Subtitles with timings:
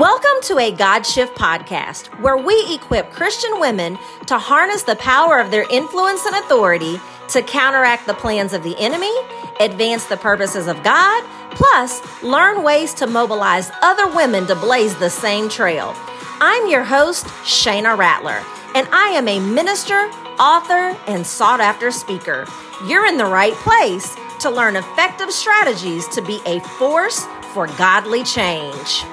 [0.00, 5.38] Welcome to a God Shift podcast, where we equip Christian women to harness the power
[5.38, 6.98] of their influence and authority
[7.28, 9.12] to counteract the plans of the enemy,
[9.60, 15.10] advance the purposes of God, plus learn ways to mobilize other women to blaze the
[15.10, 15.94] same trail.
[16.40, 18.42] I'm your host, Shayna Rattler,
[18.74, 22.46] and I am a minister, author, and sought after speaker.
[22.86, 28.24] You're in the right place to learn effective strategies to be a force for godly
[28.24, 29.04] change.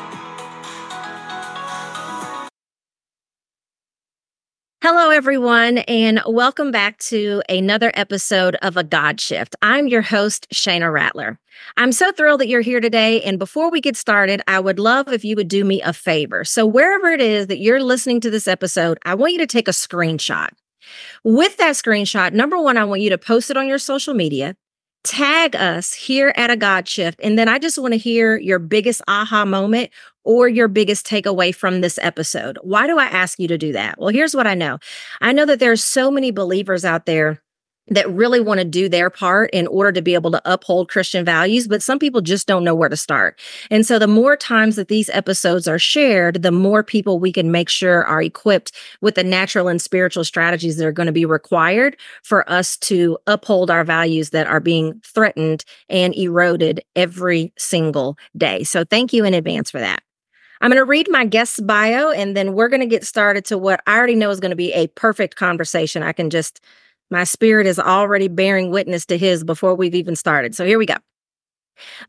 [4.89, 9.53] Hello, everyone, and welcome back to another episode of A God Shift.
[9.61, 11.37] I'm your host, Shayna Rattler.
[11.75, 13.21] I'm so thrilled that you're here today.
[13.23, 16.45] And before we get started, I would love if you would do me a favor.
[16.45, 19.67] So, wherever it is that you're listening to this episode, I want you to take
[19.67, 20.51] a screenshot.
[21.21, 24.55] With that screenshot, number one, I want you to post it on your social media
[25.07, 27.19] tag us here at a God Shift.
[27.23, 29.89] And then I just want to hear your biggest aha moment
[30.27, 32.59] or your biggest takeaway from this episode.
[32.61, 33.97] Why do I ask you to do that?
[33.97, 34.77] Well, here's what I know
[35.21, 37.41] I know that there's so many believers out there
[37.89, 41.23] that really want to do their part in order to be able to uphold Christian
[41.23, 43.39] values, but some people just don't know where to start.
[43.71, 47.49] And so the more times that these episodes are shared, the more people we can
[47.49, 51.25] make sure are equipped with the natural and spiritual strategies that are going to be
[51.25, 58.17] required for us to uphold our values that are being threatened and eroded every single
[58.35, 58.65] day.
[58.65, 60.03] So thank you in advance for that.
[60.61, 63.57] I'm going to read my guest's bio and then we're going to get started to
[63.57, 66.03] what I already know is going to be a perfect conversation.
[66.03, 66.61] I can just
[67.09, 70.55] my spirit is already bearing witness to his before we've even started.
[70.55, 70.95] So here we go.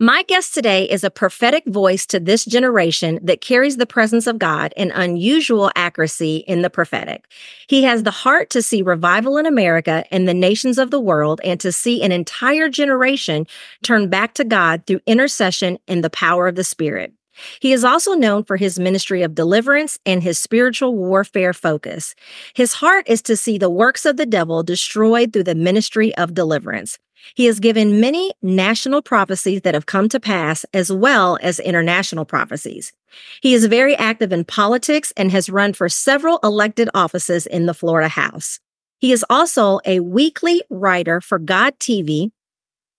[0.01, 4.39] My guest today is a prophetic voice to this generation that carries the presence of
[4.39, 7.27] God and unusual accuracy in the prophetic.
[7.69, 11.41] He has the heart to see revival in America and the nations of the world
[11.45, 13.47] and to see an entire generation
[13.83, 17.13] turn back to God through intercession and the power of the Spirit.
[17.61, 22.15] He is also known for his ministry of deliverance and his spiritual warfare focus.
[22.55, 26.35] His heart is to see the works of the devil destroyed through the ministry of
[26.35, 26.99] deliverance.
[27.35, 32.25] He has given many national prophecies that have come to pass, as well as international
[32.25, 32.93] prophecies.
[33.43, 37.75] He is very active in politics and has run for several elected offices in the
[37.75, 38.61] Florida House.
[38.99, 42.31] He is also a weekly writer for God TV,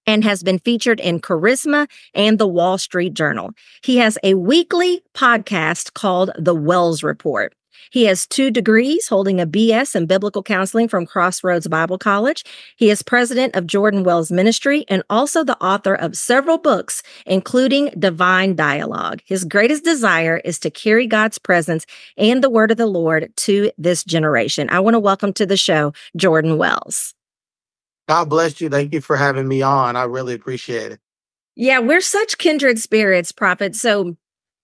[0.09, 3.52] and has been featured in Charisma and the Wall Street Journal.
[3.84, 7.53] He has a weekly podcast called The Wells Report.
[7.92, 12.44] He has two degrees, holding a BS in biblical counseling from Crossroads Bible College.
[12.75, 17.92] He is president of Jordan Wells Ministry and also the author of several books, including
[18.00, 19.22] Divine Dialogue.
[19.25, 21.86] His greatest desire is to carry God's presence
[22.18, 24.72] and the word of the Lord to this generation.
[24.72, 27.14] I want to welcome to the show Jordan Wells.
[28.09, 28.70] God bless you.
[28.70, 29.96] Thank you for having me on.
[29.96, 31.00] I really appreciate it.
[31.56, 33.75] Yeah, we're such kindred spirits, Prophet.
[33.75, 34.18] So,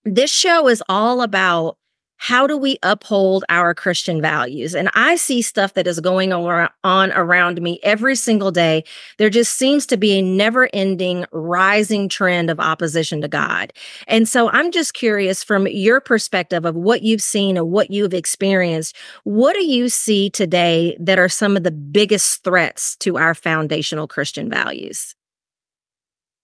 [0.03, 1.78] this show is all about
[2.18, 4.74] how do we uphold our Christian values?
[4.74, 8.84] And I see stuff that is going on around me every single day.
[9.18, 13.74] There just seems to be a never ending rising trend of opposition to God.
[14.08, 18.14] And so I'm just curious from your perspective of what you've seen and what you've
[18.14, 23.36] experienced, what do you see today that are some of the biggest threats to our
[23.36, 25.16] foundational Christian values?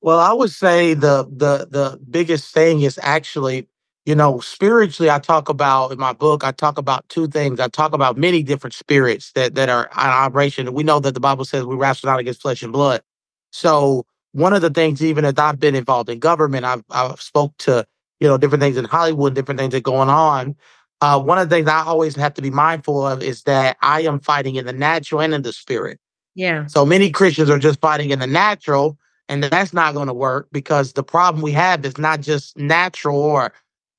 [0.01, 3.67] Well, I would say the the the biggest thing is actually
[4.11, 7.61] you know, spiritually, I talk about in my book, I talk about two things.
[7.61, 10.73] I talk about many different spirits that, that are in operation.
[10.73, 13.03] We know that the Bible says we wrestle not against flesh and blood.
[13.53, 17.55] So one of the things, even as I've been involved in government, I've, I've spoke
[17.59, 17.87] to,
[18.19, 20.57] you know, different things in Hollywood, different things that are going on.
[20.99, 24.01] Uh, one of the things I always have to be mindful of is that I
[24.01, 26.01] am fighting in the natural and in the spirit.
[26.35, 26.67] Yeah.
[26.67, 28.97] So many Christians are just fighting in the natural,
[29.29, 33.17] and that's not going to work because the problem we have is not just natural
[33.17, 33.53] or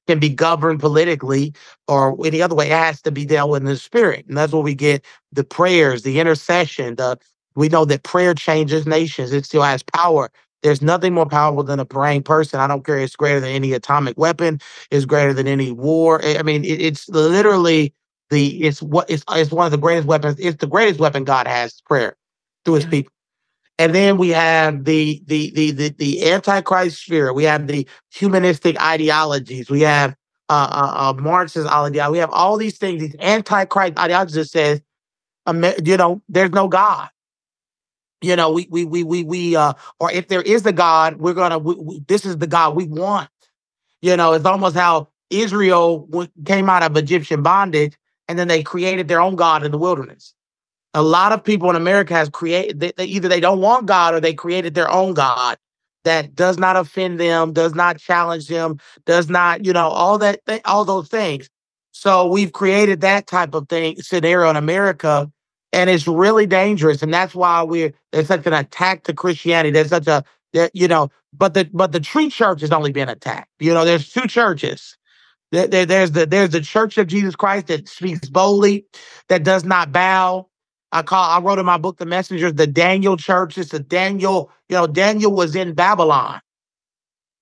[0.06, 1.54] can be governed politically
[1.88, 2.66] or any other way.
[2.66, 4.26] It has to be dealt with in the spirit.
[4.28, 6.96] And that's where we get the prayers, the intercession.
[6.96, 7.18] The
[7.54, 9.32] we know that prayer changes nations.
[9.32, 10.30] It still has power.
[10.62, 12.60] There's nothing more powerful than a praying person.
[12.60, 12.98] I don't care.
[12.98, 14.60] It's greater than any atomic weapon.
[14.90, 16.24] It's greater than any war.
[16.24, 17.92] I mean, it, it's literally
[18.30, 20.38] the it's what it's it's one of the greatest weapons.
[20.38, 21.80] It's the greatest weapon God has.
[21.82, 22.16] Prayer
[22.64, 22.90] through His yeah.
[22.90, 23.12] people.
[23.78, 27.34] And then we have the the the the, the antichrist spirit.
[27.34, 29.70] We have the humanistic ideologies.
[29.70, 30.14] We have
[30.48, 32.12] uh, uh, uh Marxist ideology.
[32.12, 33.00] We have all these things.
[33.00, 34.82] These antichrist ideologies that says,
[35.84, 37.08] you know, there's no God.
[38.22, 41.34] You know, we we we we we uh, or if there is a God, we're
[41.34, 41.58] gonna.
[41.58, 43.30] We, we, this is the God we want.
[44.02, 46.08] You know, it's almost how Israel
[46.46, 47.96] came out of Egyptian bondage,
[48.28, 50.34] and then they created their own God in the wilderness
[50.94, 54.14] a lot of people in America has created they, they, either they don't want God
[54.14, 55.58] or they created their own God.
[56.04, 60.44] that does not offend them, does not challenge them, does not, you know, all that,
[60.46, 61.48] th- all those things.
[61.92, 65.30] So we've created that type of thing scenario in America,
[65.72, 67.02] and it's really dangerous.
[67.02, 69.70] And that's why we're there's such an attack to Christianity.
[69.72, 70.24] There's such a,
[70.72, 73.50] you know, but the but the true church has only been attacked.
[73.60, 74.96] You know, there's two churches.
[75.52, 78.86] There, there, there's the there's the Church of Jesus Christ that speaks boldly,
[79.28, 80.48] that does not bow.
[80.92, 83.56] I call I wrote in my book The Messengers the Daniel Church.
[83.56, 84.50] It's the Daniel.
[84.68, 86.40] You know, Daniel was in Babylon,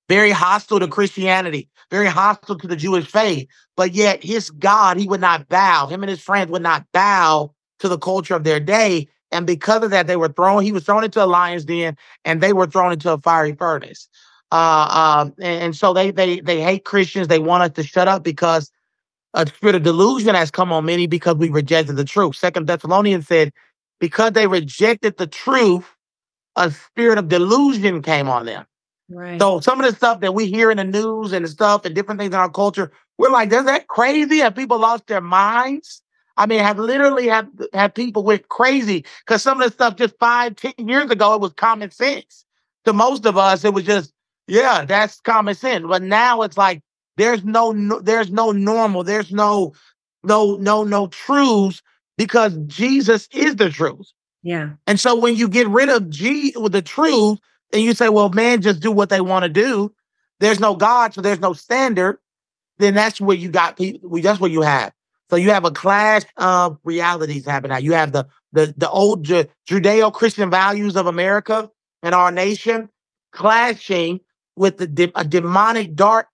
[0.09, 3.49] very hostile to Christianity, very hostile to the Jewish faith.
[3.77, 5.89] But yet his God, he would not bow.
[5.89, 9.09] Him and his friends would not bow to the culture of their day.
[9.33, 12.41] And because of that, they were thrown, he was thrown into a lion's den and
[12.41, 14.09] they were thrown into a fiery furnace.
[14.53, 17.29] Uh, um, and, and, so they they they hate Christians.
[17.29, 18.71] They want us to shut up because
[19.35, 22.37] a spirit of delusion has come on many because we rejected the truth.
[22.37, 23.53] Second Thessalonians said,
[24.01, 25.87] because they rejected the truth,
[26.57, 28.67] a spirit of delusion came on them.
[29.09, 29.41] Right.
[29.41, 31.95] So some of the stuff that we hear in the news and the stuff and
[31.95, 34.39] different things in our culture, we're like, is that crazy?
[34.39, 36.03] Have people lost their minds?
[36.37, 40.19] I mean, have literally had had people went crazy because some of the stuff just
[40.19, 42.45] five, ten years ago, it was common sense.
[42.87, 44.13] To most of us, it was just,
[44.47, 45.85] yeah, that's common sense.
[45.87, 46.81] But now it's like
[47.21, 49.75] there's no, no there's no normal, there's no,
[50.25, 51.83] no, no, no truths
[52.17, 54.11] because Jesus is the truth.
[54.43, 54.71] Yeah.
[54.87, 57.39] And so when you get rid of G with the truth,
[57.73, 59.93] and you say, well, man, just do what they want to do.
[60.41, 62.19] There's no God, so there's no standard.
[62.79, 64.11] Then that's where you got people.
[64.21, 64.93] That's what you have.
[65.29, 67.71] So you have a clash of realities happening.
[67.71, 71.71] Now you have the the the old Ju- Judeo-Christian values of America
[72.03, 72.89] and our nation
[73.31, 74.21] clashing
[74.57, 76.27] with the de- a demonic dark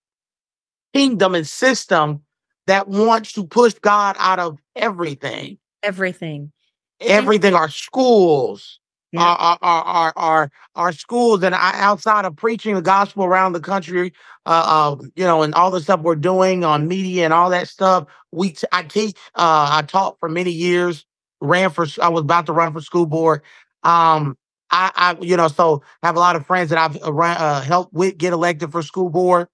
[0.97, 2.23] kingdom and system
[2.67, 5.59] that wants to push God out of everything.
[5.83, 6.53] Everything.
[7.01, 7.55] Everything.
[7.55, 8.81] Our schools,
[9.13, 9.23] yeah.
[9.23, 14.15] our, our, our, our, our schools and outside of preaching the gospel around the country,
[14.47, 17.69] uh, uh, you know, and all the stuff we're doing on media and all that
[17.69, 18.07] stuff.
[18.33, 21.05] We, t- I teach, uh, I taught for many years,
[21.43, 23.43] ran for, I was about to run for school board.
[23.83, 24.39] Um,
[24.71, 27.93] I, I, you know, so have a lot of friends that I've uh, uh, helped
[27.93, 29.49] with get elected for school board.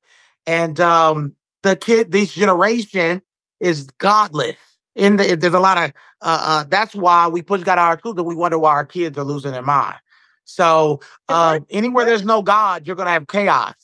[0.47, 3.23] And um, the kid, this generation
[3.61, 4.56] is godless
[4.94, 8.17] in the there's a lot of uh, uh that's why we push God our schools
[8.19, 9.97] and we wonder why our kids are losing their mind.
[10.44, 13.75] So uh, anywhere there's no God, you're gonna have chaos.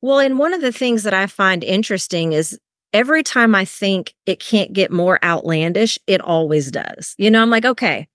[0.00, 2.58] Well, and one of the things that I find interesting is
[2.92, 7.14] every time I think it can't get more outlandish, it always does.
[7.18, 8.08] You know, I'm like, okay,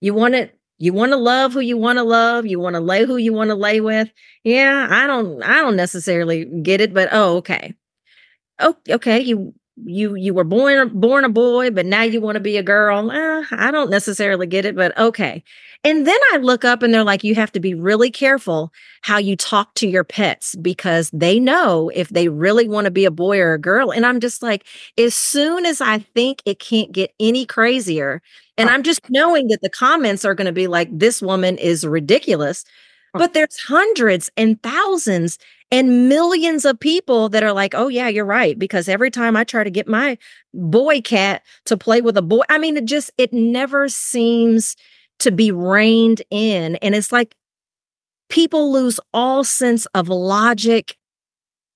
[0.00, 2.80] you want it, you want to love who you want to love, you want to
[2.80, 4.10] lay who you want to lay with.
[4.44, 7.74] Yeah, I don't, I don't necessarily get it, but oh, okay.
[8.60, 9.20] Oh, okay.
[9.20, 9.54] You
[9.84, 13.10] you you were born born a boy but now you want to be a girl.
[13.10, 15.42] Eh, i don't necessarily get it but okay.
[15.82, 18.72] And then i look up and they're like you have to be really careful
[19.02, 23.04] how you talk to your pets because they know if they really want to be
[23.04, 23.90] a boy or a girl.
[23.90, 24.66] And i'm just like
[24.98, 28.22] as soon as i think it can't get any crazier
[28.58, 31.86] and i'm just knowing that the comments are going to be like this woman is
[31.86, 32.64] ridiculous
[33.14, 35.38] but there's hundreds and thousands
[35.70, 38.58] and millions of people that are like, oh, yeah, you're right.
[38.58, 40.18] Because every time I try to get my
[40.52, 44.76] boy cat to play with a boy, I mean, it just, it never seems
[45.20, 46.76] to be reined in.
[46.76, 47.34] And it's like
[48.28, 50.96] people lose all sense of logic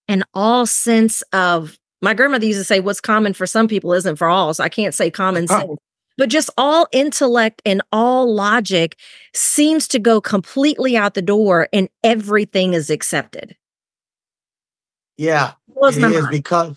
[0.08, 4.16] and all sense of, my grandmother used to say, what's common for some people isn't
[4.16, 4.52] for all.
[4.54, 5.64] So I can't say common sense.
[5.68, 5.78] Oh.
[6.16, 8.96] But just all intellect and all logic
[9.34, 13.56] seems to go completely out the door and everything is accepted.
[15.16, 16.76] Yeah, it is because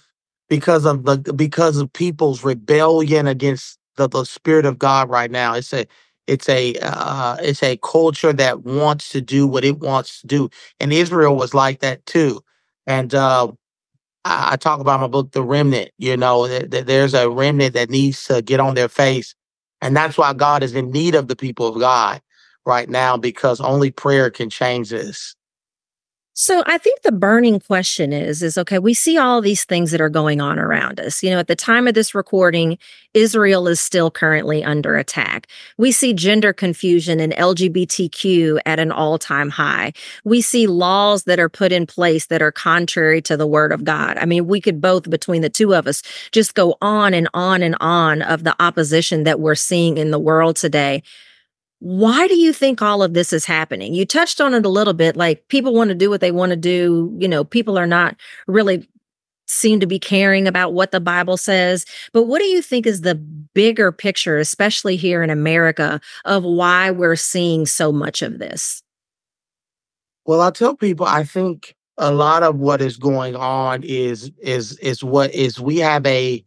[0.49, 5.55] because of the because of people's rebellion against the, the spirit of God right now.
[5.55, 5.87] It's a
[6.27, 10.49] it's a uh, it's a culture that wants to do what it wants to do,
[10.79, 12.41] and Israel was like that too.
[12.85, 13.51] And uh,
[14.25, 15.91] I, I, talk about my book, The Remnant.
[15.97, 19.35] You know, that, that there's a remnant that needs to get on their face,
[19.81, 22.21] and that's why God is in need of the people of God
[22.67, 25.36] right now because only prayer can change this.
[26.39, 29.99] So I think the burning question is is okay, we see all these things that
[29.99, 31.23] are going on around us.
[31.23, 32.77] You know, at the time of this recording,
[33.15, 35.47] Israel is still currently under attack.
[35.79, 39.93] We see gender confusion and LGBTQ at an all-time high.
[40.25, 43.83] We see laws that are put in place that are contrary to the word of
[43.83, 44.19] God.
[44.19, 47.63] I mean, we could both between the two of us just go on and on
[47.63, 51.01] and on of the opposition that we're seeing in the world today
[51.79, 53.93] why do you think all of this is happening?
[53.93, 56.49] You touched on it a little bit like people want to do what they want
[56.49, 57.15] to do.
[57.19, 58.15] You know, people are not
[58.47, 58.87] really
[59.47, 61.85] seem to be caring about what the Bible says.
[62.11, 66.91] But what do you think is the bigger picture, especially here in America, of why
[66.91, 68.83] we're seeing so much of this?
[70.25, 74.77] Well, I tell people I think a lot of what is going on is is
[74.79, 76.43] is what is we have a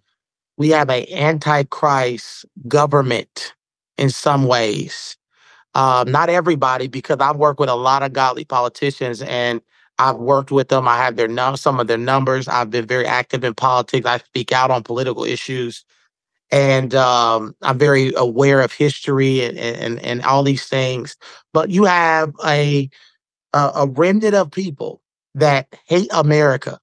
[0.58, 3.54] we have a antichrist government
[3.96, 5.16] in some ways.
[5.74, 9.60] Um, not everybody, because I've worked with a lot of godly politicians and
[9.98, 10.88] I've worked with them.
[10.88, 12.48] I have their num- some of their numbers.
[12.48, 14.06] I've been very active in politics.
[14.06, 15.84] I speak out on political issues,
[16.52, 21.16] and um, I'm very aware of history and, and and all these things.
[21.54, 22.90] But you have a
[23.54, 25.02] a, a remnant of people
[25.34, 26.80] that hate America.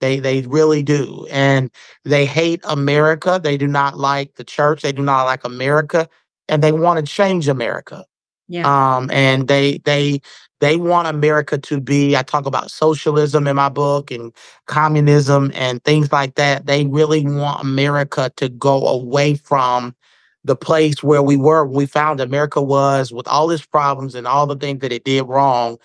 [0.00, 1.70] They they really do, and
[2.04, 3.40] they hate America.
[3.42, 4.82] They do not like the church.
[4.82, 6.08] They do not like America,
[6.48, 8.04] and they want to change America.
[8.48, 8.96] Yeah.
[8.96, 10.20] Um, and they they
[10.60, 12.16] they want America to be.
[12.16, 14.32] I talk about socialism in my book and
[14.66, 16.66] communism and things like that.
[16.66, 19.94] They really want America to go away from
[20.44, 21.66] the place where we were.
[21.66, 25.22] We found America was with all its problems and all the things that it did
[25.24, 25.78] wrong.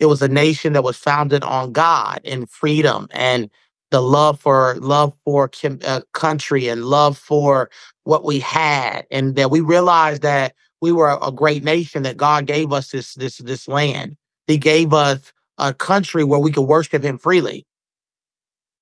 [0.00, 3.50] It was a nation that was founded on God and freedom and
[3.90, 5.50] the love for love for
[5.84, 7.70] uh, country and love for
[8.04, 12.46] what we had, and that we realized that we were a great nation that God
[12.46, 14.16] gave us this this this land.
[14.46, 17.66] He gave us a country where we could worship Him freely,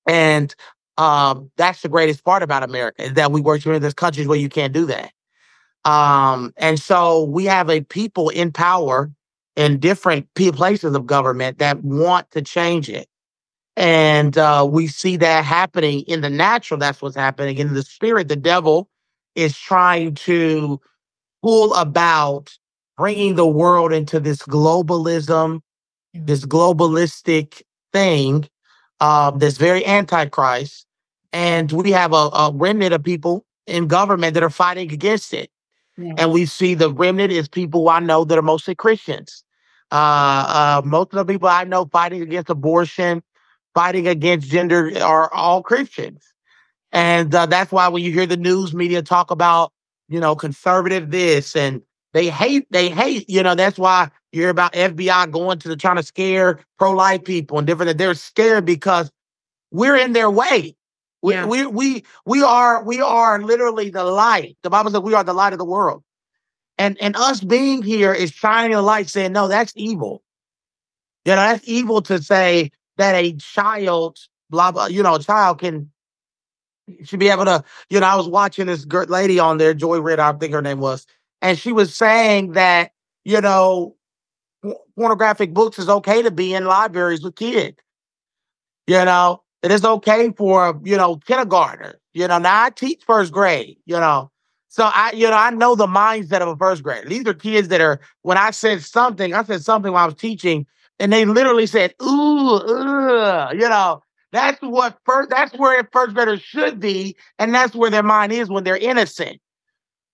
[0.07, 0.53] and
[0.97, 4.37] um, that's the greatest part about America is that we worship in this countries where
[4.37, 5.11] you can't do that.
[5.83, 9.11] Um, and so we have a people in power
[9.55, 13.07] in different places of government that want to change it.
[13.77, 16.79] And uh, we see that happening in the natural.
[16.79, 18.29] That's what's happening in the spirit.
[18.29, 18.89] The devil
[19.35, 20.79] is trying to
[21.45, 22.57] pull about
[22.97, 25.61] bringing the world into this globalism,
[26.11, 27.61] this globalistic
[27.93, 28.49] thing
[28.99, 30.87] uh, that's very antichrist.
[31.31, 35.51] And we have a, a, remnant of people in government that are fighting against it.
[35.99, 36.13] Yeah.
[36.17, 39.43] And we see the remnant is people I know that are mostly Christians.
[39.91, 43.21] Uh, uh, most of the people I know fighting against abortion,
[43.75, 46.25] fighting against gender are all Christians.
[46.91, 49.73] And uh, that's why when you hear the news media talk about,
[50.07, 51.81] you know, conservative this and
[52.13, 55.75] they hate, they hate, you know, that's why you hear about FBI going to the
[55.75, 59.11] trying to scare pro-life people and different, that they're scared because
[59.71, 60.75] we're in their way.
[61.21, 61.45] We, yeah.
[61.45, 64.57] we, we, we are, we are literally the light.
[64.63, 66.03] The Bible says we are the light of the world.
[66.77, 70.23] And, and us being here is shining a light saying, no, that's evil.
[71.25, 74.17] You know, that's evil to say, that a child,
[74.49, 75.91] blah blah, you know, a child can
[77.03, 79.99] should be able to, you know, I was watching this girl, lady on there, Joy
[79.99, 81.05] Ritter, I think her name was,
[81.41, 82.91] and she was saying that,
[83.23, 83.95] you know,
[84.97, 87.77] pornographic books is okay to be in libraries with kids.
[88.87, 91.95] You know, it is okay for, you know, kindergartner.
[92.13, 94.31] You know, now I teach first grade, you know.
[94.69, 97.07] So I, you know, I know the mindset of a first grader.
[97.07, 100.15] These are kids that are, when I said something, I said something while I was
[100.15, 100.67] teaching
[100.99, 104.01] and they literally said, "Ooh, ugh," you know.
[104.35, 105.29] That's what first.
[105.29, 109.39] That's where first graders should be, and that's where their mind is when they're innocent.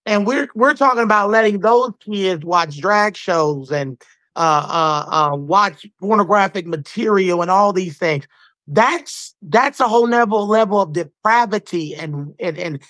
[0.06, 4.00] And we're we're talking about letting those kids watch drag shows and
[4.36, 8.28] uh, uh, uh, watch pornographic material and all these things.
[8.68, 12.84] That's that's a whole level level of depravity and and, and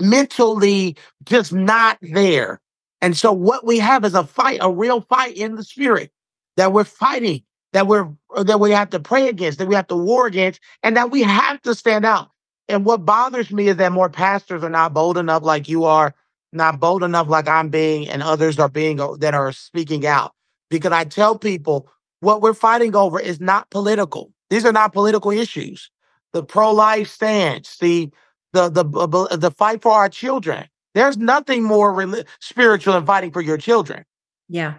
[0.00, 2.60] mentally just not there.
[3.00, 6.12] And so what we have is a fight, a real fight in the spirit
[6.56, 9.96] that we're fighting, that we're that we have to pray against, that we have to
[9.96, 12.30] war against, and that we have to stand out.
[12.68, 16.14] And what bothers me is that more pastors are not bold enough like you are,
[16.52, 20.32] not bold enough like I'm being, and others are being uh, that are speaking out.
[20.68, 21.88] Because I tell people
[22.20, 24.32] what we're fighting over is not political.
[24.50, 25.90] These are not political issues.
[26.32, 28.10] The pro-life stance, the
[28.52, 30.66] the the the, the fight for our children.
[30.94, 34.04] There's nothing more spiritual than fighting for your children.
[34.48, 34.74] Yeah.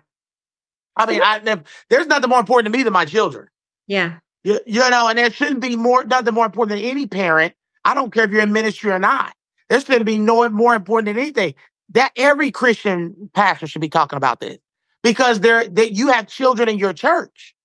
[0.96, 3.48] I mean, I, there's nothing more important to me than my children.
[3.88, 4.20] Yeah.
[4.44, 7.54] You, you know, and there shouldn't be more nothing more important than any parent.
[7.86, 9.34] I don't care if you're in ministry or not.
[9.70, 11.54] There shouldn't be no more important than anything.
[11.90, 14.58] That every Christian pastor should be talking about this
[15.04, 17.56] because they're that you have children in your church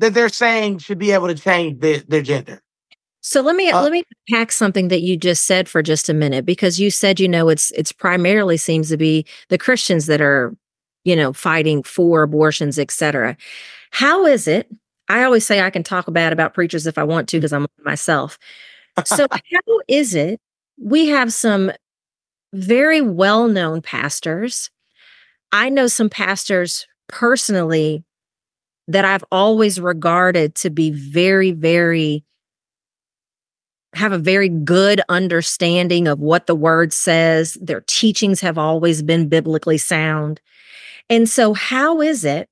[0.00, 2.62] that they're saying should be able to change their, their gender.
[3.20, 6.14] So let me uh, let me pack something that you just said for just a
[6.14, 10.22] minute because you said you know it's it's primarily seems to be the Christians that
[10.22, 10.56] are
[11.10, 13.36] you know, fighting for abortions, etc.
[13.90, 14.70] How is it?
[15.08, 17.66] I always say I can talk bad about preachers if I want to because I'm
[17.84, 18.38] myself.
[19.06, 20.40] So how is it
[20.78, 21.72] we have some
[22.52, 24.68] very well-known pastors.
[25.52, 28.04] I know some pastors personally
[28.88, 32.24] that I've always regarded to be very very
[33.94, 37.56] have a very good understanding of what the word says.
[37.60, 40.40] Their teachings have always been biblically sound.
[41.10, 42.48] And so, how is it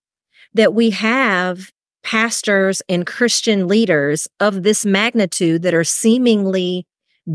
[0.54, 1.70] that we have
[2.02, 6.86] pastors and Christian leaders of this magnitude that are seemingly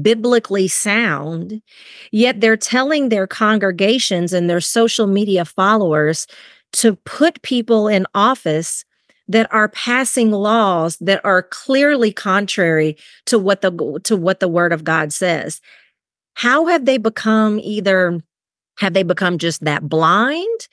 [0.02, 1.62] biblically sound,
[2.12, 6.28] yet they're telling their congregations and their social media followers
[6.74, 8.84] to put people in office
[9.28, 14.74] that are passing laws that are clearly contrary to what the to what the word
[14.74, 15.62] of God says.
[16.34, 18.20] How have they become either
[18.80, 20.68] have they become just that blind?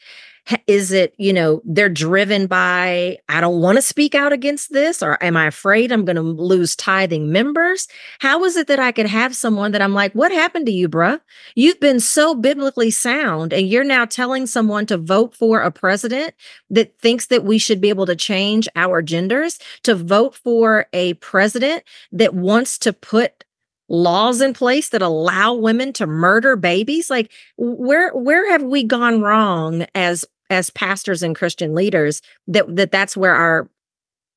[0.67, 5.03] Is it, you know, they're driven by, I don't want to speak out against this,
[5.03, 7.89] or am I afraid I'm going to lose tithing members?
[8.21, 10.89] How is it that I could have someone that I'm like, what happened to you,
[10.89, 11.21] bruh?
[11.55, 16.35] You've been so biblically sound, and you're now telling someone to vote for a president
[16.71, 21.15] that thinks that we should be able to change our genders, to vote for a
[21.15, 23.45] president that wants to put
[23.91, 29.21] laws in place that allow women to murder babies like where where have we gone
[29.21, 33.71] wrong as as pastors and christian leaders that that that's where our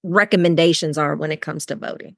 [0.04, 2.16] recommendations are when it comes to voting.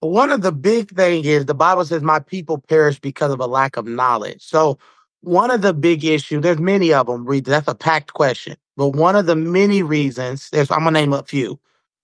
[0.00, 3.46] One of the big things is the bible says my people perish because of a
[3.46, 4.42] lack of knowledge.
[4.42, 4.78] So
[5.20, 8.56] one of the big issues there's many of them read that's a packed question.
[8.76, 11.58] But one of the many reasons there's i'm gonna name a few.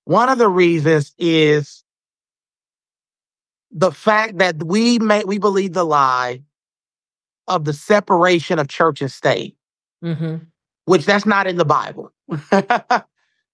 [0.04, 1.82] One of the reasons is
[3.70, 6.42] the fact that we may we believe the lie
[7.46, 9.56] of the separation of church and state,
[10.02, 10.36] mm-hmm.
[10.86, 12.12] Which that's not in the Bible.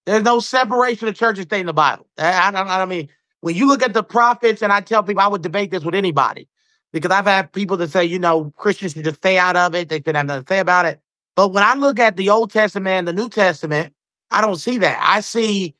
[0.05, 2.07] There's no separation of church and state in the Bible.
[2.17, 3.09] I, I, I mean,
[3.41, 5.95] when you look at the prophets, and I tell people I would debate this with
[5.95, 6.47] anybody
[6.91, 9.89] because I've had people that say, you know, Christians should just stay out of it.
[9.89, 10.99] They should have nothing to say about it.
[11.35, 13.93] But when I look at the Old Testament and the New Testament,
[14.31, 14.99] I don't see that.
[15.01, 15.75] I see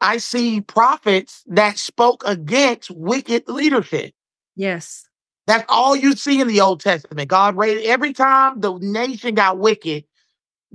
[0.00, 4.14] I see prophets that spoke against wicked leadership.
[4.56, 5.06] Yes.
[5.46, 7.28] That's all you see in the Old Testament.
[7.28, 10.04] God raised every time the nation got wicked,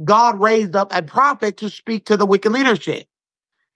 [0.03, 3.07] God raised up a prophet to speak to the wicked leadership.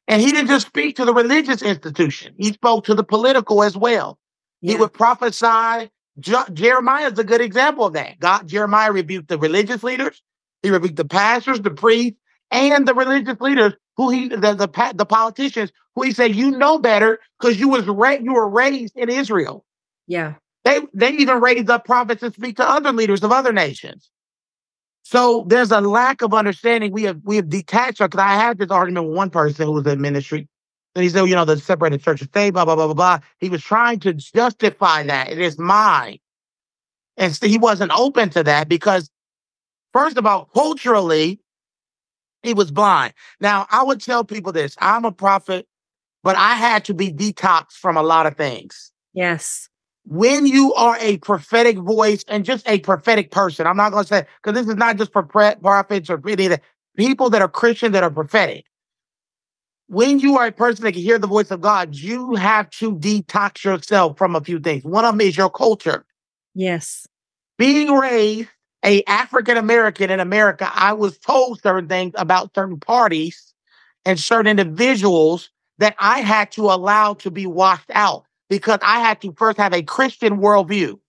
[0.07, 3.77] And he didn't just speak to the religious institution, he spoke to the political as
[3.77, 4.19] well.
[4.61, 4.73] Yeah.
[4.73, 5.89] He would prophesy.
[6.19, 8.19] Je- Jeremiah is a good example of that.
[8.19, 10.21] God, Jeremiah rebuked the religious leaders,
[10.63, 12.19] he rebuked the pastors, the priests,
[12.51, 16.79] and the religious leaders who he the the, the politicians who he said you know
[16.79, 19.65] better because you was ra- you were raised in Israel.
[20.07, 20.35] Yeah.
[20.65, 24.09] They they even raised up prophets to speak to other leaders of other nations.
[25.09, 26.91] So there's a lack of understanding.
[26.91, 29.87] We have we have detached because I had this argument with one person who was
[29.87, 30.47] in ministry.
[30.93, 33.19] And he said, you know, the separated church and state, blah, blah, blah, blah, blah.
[33.39, 35.31] He was trying to justify that.
[35.31, 36.19] It is mine.
[37.17, 39.09] And so he wasn't open to that because,
[39.93, 41.39] first of all, culturally,
[42.43, 43.15] he was blind.
[43.39, 45.67] Now, I would tell people this I'm a prophet,
[46.21, 48.91] but I had to be detoxed from a lot of things.
[49.13, 49.68] Yes.
[50.11, 54.07] When you are a prophetic voice and just a prophetic person, I'm not going to
[54.07, 56.63] say, because this is not just for prophets or any that,
[56.97, 58.65] people that are Christian that are prophetic.
[59.85, 62.95] When you are a person that can hear the voice of God, you have to
[62.95, 64.83] detox yourself from a few things.
[64.83, 66.03] One of them is your culture.
[66.55, 67.05] Yes.
[67.59, 68.49] Being raised
[68.83, 73.53] a African American in America, I was told certain things about certain parties
[74.05, 79.21] and certain individuals that I had to allow to be washed out because I had
[79.21, 80.99] to first have a Christian worldview.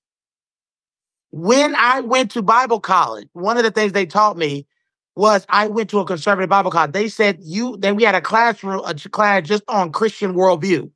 [1.32, 4.66] When I went to Bible college, one of the things they taught me
[5.16, 6.92] was I went to a conservative Bible college.
[6.92, 10.90] They said you then we had a classroom, a class just on Christian worldview.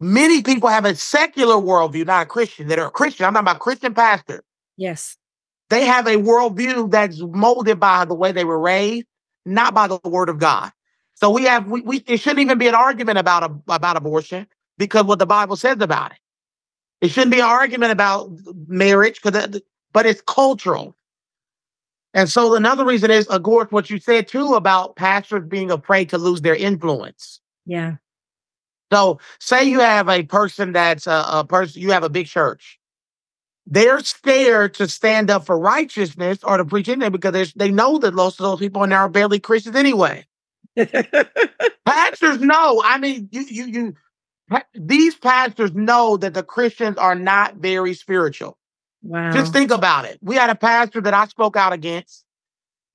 [0.00, 3.26] Many people have a secular worldview, not a Christian, that are Christian.
[3.26, 4.42] I'm talking about Christian pastor.
[4.76, 5.16] Yes.
[5.68, 9.06] They have a worldview that's molded by the way they were raised,
[9.44, 10.72] not by the word of God.
[11.14, 14.46] So we have we, we it shouldn't even be an argument about a, about abortion
[14.80, 16.18] because what the Bible says about it.
[17.00, 18.30] It shouldn't be an argument about
[18.66, 19.60] marriage because
[19.92, 20.96] but it's cultural.
[22.12, 26.08] And so another reason is, of course, what you said too about pastors being afraid
[26.10, 27.40] to lose their influence.
[27.64, 27.96] Yeah.
[28.92, 32.80] So say you have a person that's a, a person, you have a big church
[33.66, 37.98] they're scared to stand up for righteousness or to preach in there because they know
[37.98, 40.26] that most of those people are barely Christians anyway.
[41.86, 42.82] pastors know.
[42.84, 43.94] I mean, you, you, you,
[44.74, 48.58] these pastors know that the Christians are not very spiritual.
[49.02, 49.30] Wow.
[49.32, 50.18] Just think about it.
[50.22, 52.24] We had a pastor that I spoke out against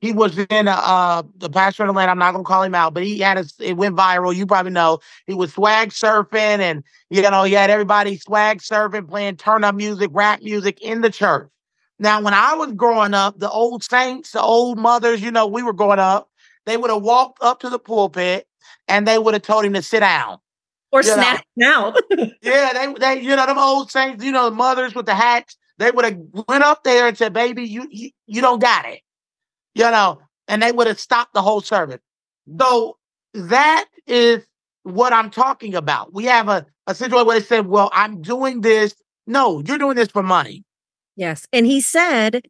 [0.05, 2.11] he was in uh the pastor the land.
[2.11, 4.35] I'm not gonna call him out, but he had a, it went viral.
[4.35, 9.07] You probably know he was swag surfing, and you know he had everybody swag surfing,
[9.09, 11.49] playing turn up music, rap music in the church.
[11.97, 15.63] Now, when I was growing up, the old saints, the old mothers, you know, we
[15.63, 16.29] were growing up.
[16.65, 18.47] They would have walked up to the pulpit
[18.87, 20.39] and they would have told him to sit down
[20.91, 21.97] or snap out.
[22.41, 25.57] yeah, they they you know them old saints, you know, the mothers with the hats.
[25.77, 26.17] They would have
[26.47, 29.01] went up there and said, "Baby, you you, you don't got it."
[29.75, 31.99] you know, and they would have stopped the whole service.
[32.59, 32.97] So
[33.33, 34.43] that is
[34.83, 36.13] what I'm talking about.
[36.13, 38.95] We have a, a situation where they said, Well, I'm doing this.
[39.27, 40.63] No, you're doing this for money.
[41.15, 41.45] Yes.
[41.51, 42.43] And he said,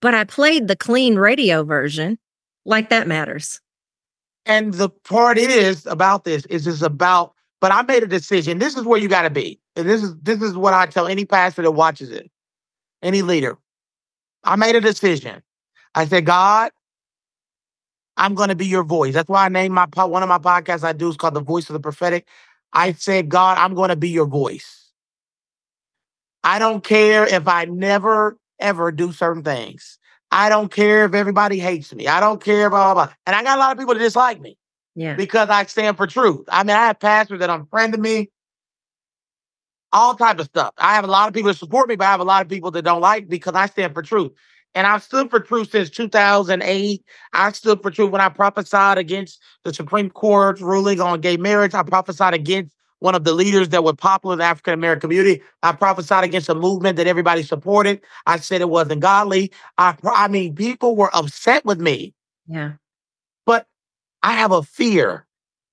[0.00, 2.18] But I played the clean radio version.
[2.64, 3.60] Like that matters.
[4.44, 8.58] And the part is about this is it's about, but I made a decision.
[8.58, 9.60] This is where you got to be.
[9.76, 12.30] And this is this is what I tell any pastor that watches it,
[13.02, 13.58] any leader.
[14.44, 15.42] I made a decision.
[15.94, 16.70] I said, God,
[18.16, 19.14] I'm going to be your voice.
[19.14, 21.68] That's why I named my one of my podcasts I do is called The Voice
[21.68, 22.26] of the Prophetic.
[22.72, 24.90] I said, God, I'm going to be your voice.
[26.44, 29.98] I don't care if I never ever do certain things.
[30.30, 32.08] I don't care if everybody hates me.
[32.08, 33.14] I don't care, blah, blah, blah.
[33.26, 34.56] And I got a lot of people that dislike me.
[34.96, 35.14] Yeah.
[35.14, 36.46] Because I stand for truth.
[36.48, 38.30] I mean, I have pastors that unfriended me,
[39.92, 40.72] all type of stuff.
[40.78, 42.48] I have a lot of people that support me, but I have a lot of
[42.48, 44.32] people that don't like because I stand for truth.
[44.74, 47.04] And I've stood for truth since 2008.
[47.32, 51.74] I stood for truth when I prophesied against the Supreme Court's ruling on gay marriage.
[51.74, 55.42] I prophesied against one of the leaders that were popular in the African American community.
[55.62, 58.00] I prophesied against a movement that everybody supported.
[58.26, 59.52] I said it wasn't godly.
[59.78, 62.14] I, I mean, people were upset with me.
[62.46, 62.72] Yeah.
[64.26, 65.24] I have a fear,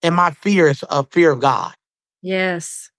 [0.03, 1.73] and my fear is a fear of God.
[2.21, 2.91] Yes.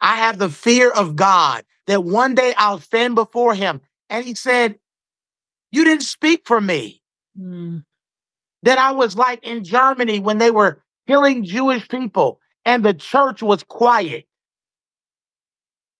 [0.00, 3.80] I have the fear of God that one day I'll stand before Him.
[4.08, 4.78] And He said,
[5.72, 7.02] you didn't speak for me.
[7.36, 7.84] Mm.
[8.62, 13.42] That I was like in Germany when they were killing Jewish people and the church
[13.42, 14.28] was quiet.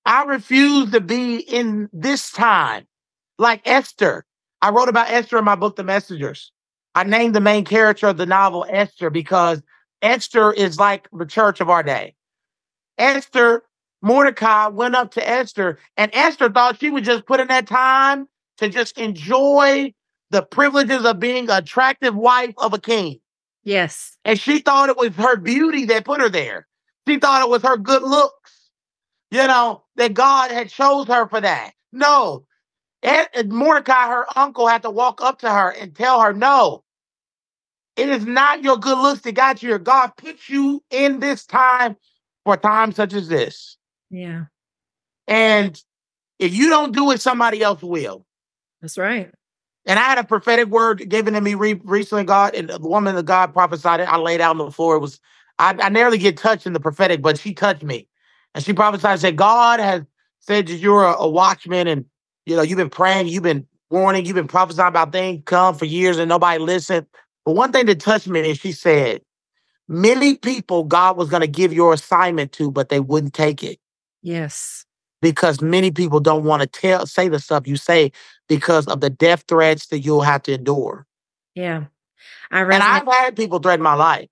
[0.06, 2.86] I refuse to be in this time
[3.36, 4.24] like Esther.
[4.60, 6.52] I wrote about Esther in my book, The Messengers.
[6.94, 9.62] I named the main character of the novel Esther because
[10.02, 12.14] Esther is like the church of our day.
[12.98, 13.62] Esther,
[14.02, 18.28] Mordecai went up to Esther, and Esther thought she would just put in that time
[18.58, 19.94] to just enjoy
[20.30, 23.20] the privileges of being an attractive wife of a king.
[23.64, 24.16] Yes.
[24.24, 26.66] And she thought it was her beauty that put her there.
[27.06, 28.70] She thought it was her good looks,
[29.30, 31.72] you know, that God had chose her for that.
[31.92, 32.44] No.
[33.02, 36.84] And Mordecai, her uncle, had to walk up to her and tell her, no,
[37.96, 39.78] it is not your good looks that got you here.
[39.78, 41.96] God put you in this time
[42.44, 43.76] for times such as this.
[44.08, 44.44] Yeah.
[45.26, 45.80] And
[46.38, 48.24] if you don't do it, somebody else will.
[48.80, 49.30] That's right.
[49.84, 53.16] And I had a prophetic word given to me re- recently, God, and the woman
[53.16, 54.12] of God prophesied it.
[54.12, 54.94] I laid out on the floor.
[54.94, 55.18] It was,
[55.58, 58.08] I, I nearly get touched in the prophetic, but she touched me.
[58.54, 60.02] And she prophesied, said, God has
[60.38, 62.04] said that you're a, a watchman and,
[62.46, 65.84] you know, you've been praying, you've been warning, you've been prophesying about things come for
[65.84, 67.06] years and nobody listened.
[67.44, 69.22] But one thing that touched me is she said,
[69.88, 73.78] many people God was going to give your assignment to, but they wouldn't take it.
[74.22, 74.84] Yes
[75.22, 78.12] because many people don't want to tell say the stuff you say
[78.48, 81.06] because of the death threats that you'll have to endure.
[81.54, 81.84] Yeah.
[82.50, 82.74] I resonate.
[82.74, 84.28] And I've had people threaten my life.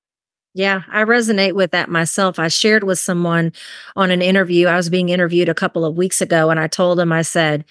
[0.53, 2.41] Yeah, I resonate with that myself.
[2.41, 3.53] I shared with someone
[3.95, 4.67] on an interview.
[4.67, 7.65] I was being interviewed a couple of weeks ago, and I told him, I said,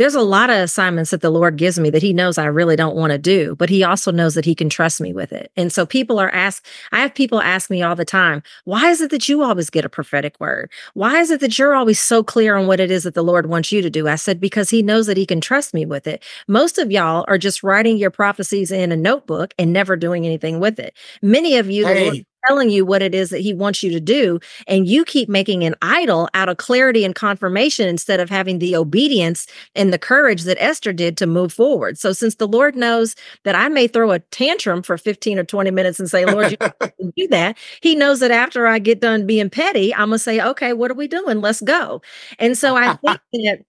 [0.00, 2.74] there's a lot of assignments that the Lord gives me that He knows I really
[2.74, 5.52] don't want to do, but He also knows that He can trust me with it.
[5.58, 9.02] And so people are asked, I have people ask me all the time, why is
[9.02, 10.70] it that you always get a prophetic word?
[10.94, 13.50] Why is it that you're always so clear on what it is that the Lord
[13.50, 14.08] wants you to do?
[14.08, 16.24] I said, because He knows that He can trust me with it.
[16.48, 20.60] Most of y'all are just writing your prophecies in a notebook and never doing anything
[20.60, 20.96] with it.
[21.20, 24.40] Many of you, hey telling you what it is that he wants you to do
[24.66, 28.76] and you keep making an idol out of clarity and confirmation instead of having the
[28.76, 31.98] obedience and the courage that Esther did to move forward.
[31.98, 35.70] So since the Lord knows that I may throw a tantrum for 15 or 20
[35.70, 36.50] minutes and say, Lord,
[36.98, 40.18] you do that, he knows that after I get done being petty, I'm going to
[40.18, 41.40] say, okay, what are we doing?
[41.40, 42.02] Let's go.
[42.38, 43.64] And so I think that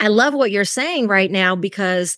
[0.00, 2.16] I love what you're saying right now because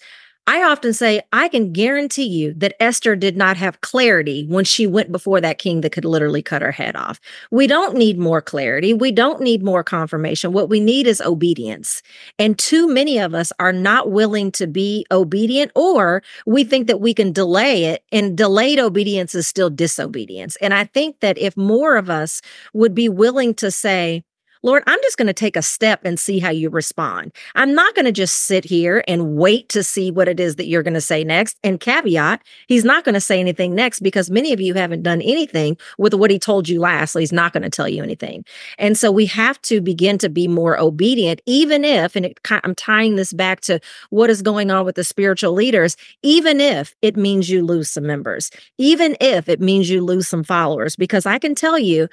[0.48, 4.88] I often say, I can guarantee you that Esther did not have clarity when she
[4.88, 7.20] went before that king that could literally cut her head off.
[7.52, 8.92] We don't need more clarity.
[8.92, 10.52] We don't need more confirmation.
[10.52, 12.02] What we need is obedience.
[12.40, 17.00] And too many of us are not willing to be obedient, or we think that
[17.00, 20.56] we can delay it, and delayed obedience is still disobedience.
[20.56, 22.42] And I think that if more of us
[22.74, 24.24] would be willing to say,
[24.62, 27.32] Lord, I'm just going to take a step and see how you respond.
[27.54, 30.66] I'm not going to just sit here and wait to see what it is that
[30.66, 31.58] you're going to say next.
[31.64, 35.20] And caveat, he's not going to say anything next because many of you haven't done
[35.20, 37.12] anything with what he told you last.
[37.12, 38.44] So he's not going to tell you anything.
[38.78, 42.74] And so we have to begin to be more obedient, even if, and it, I'm
[42.76, 47.16] tying this back to what is going on with the spiritual leaders, even if it
[47.16, 51.38] means you lose some members, even if it means you lose some followers, because I
[51.38, 52.08] can tell you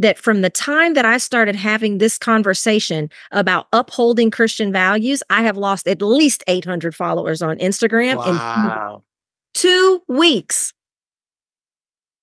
[0.00, 5.42] that from the time that I started having this conversation about upholding Christian values, I
[5.42, 8.96] have lost at least 800 followers on Instagram wow.
[8.96, 9.02] in
[9.54, 10.72] two weeks.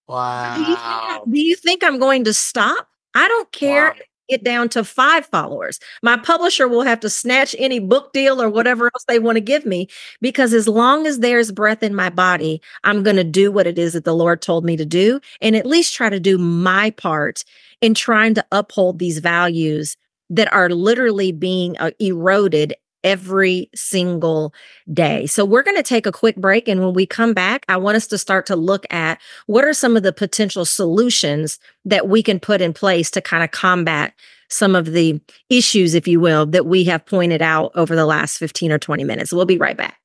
[0.08, 0.56] Wow.
[0.56, 2.88] Do you, think, do you think I'm going to stop?
[3.14, 3.90] I don't care.
[3.90, 3.96] Wow.
[4.30, 5.80] Get down to five followers.
[6.04, 9.42] My publisher will have to snatch any book deal or whatever else they want to
[9.42, 9.88] give me
[10.20, 13.80] because as long as there's breath in my body, I'm going to do what it
[13.80, 16.92] is that the Lord told me to do and at least try to do my
[16.92, 17.46] part
[17.80, 19.96] in trying to uphold these values
[20.30, 22.74] that are literally being uh, eroded
[23.08, 24.54] every single
[24.92, 25.26] day.
[25.28, 26.68] So we're going to take a quick break.
[26.68, 29.74] And when we come back, I want us to start to look at what are
[29.74, 34.14] some of the potential solutions that we can put in place to kind of combat
[34.50, 38.38] some of the issues, if you will, that we have pointed out over the last
[38.38, 39.32] 15 or 20 minutes.
[39.32, 39.98] We'll be right back.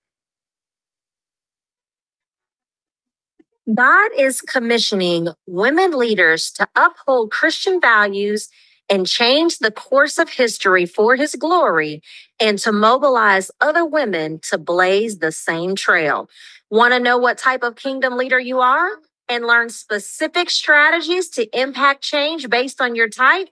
[3.74, 8.48] God is commissioning women leaders to uphold Christian values
[8.88, 12.02] and change the course of history for his glory
[12.40, 16.30] and to mobilize other women to blaze the same trail.
[16.70, 18.88] Want to know what type of kingdom leader you are
[19.28, 23.48] and learn specific strategies to impact change based on your type?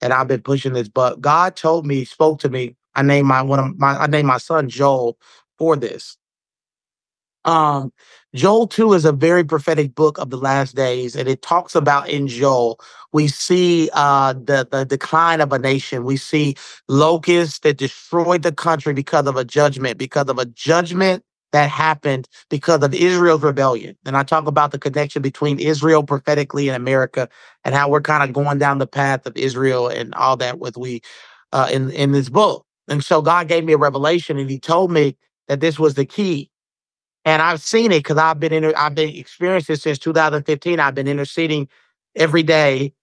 [0.02, 0.88] and I've been pushing this.
[0.89, 2.76] But God told me, spoke to me.
[2.96, 5.18] I named my one of my I named my son Joel
[5.58, 6.18] for this.
[7.46, 7.94] Um,
[8.34, 12.10] Joel 2 is a very prophetic book of the last days, and it talks about
[12.10, 12.80] in Joel,
[13.13, 16.04] we see uh, the, the decline of a nation.
[16.04, 16.56] We see
[16.89, 21.24] locusts that destroyed the country because of a judgment, because of a judgment
[21.56, 23.98] that happened because of Israel's rebellion.
[24.06, 27.30] And I talk about the connection between Israel prophetically and America
[27.63, 30.78] and how we're kind of going down the path of Israel and all that with
[30.78, 31.02] we
[31.54, 32.65] uh, in in this book.
[32.89, 36.06] And so God gave me a revelation and he told me that this was the
[36.06, 36.52] key.
[37.26, 40.80] And I've seen it because I've been in I've been experiencing since 2015.
[40.80, 41.70] I've been interceding
[42.15, 42.94] every day